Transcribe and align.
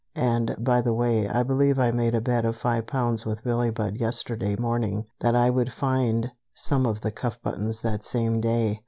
And, 0.15 0.55
by 0.57 0.81
the 0.81 0.95
way, 0.95 1.27
I 1.29 1.43
believe 1.43 1.77
I 1.77 1.91
made 1.91 2.15
a 2.15 2.21
bet 2.21 2.43
of 2.43 2.55
five 2.55 2.87
pounds 2.87 3.23
with 3.23 3.43
Billie 3.43 3.69
Budd 3.69 3.97
yesterday 3.97 4.55
morning 4.55 5.05
that 5.19 5.35
I 5.35 5.51
would 5.51 5.71
find 5.71 6.31
some 6.55 6.87
of 6.87 7.01
the 7.01 7.11
cuff 7.11 7.39
buttons 7.43 7.83
that 7.83 8.03
same 8.03 8.41
day. 8.41 8.79